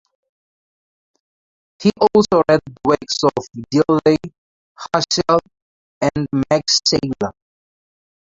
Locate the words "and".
6.15-6.27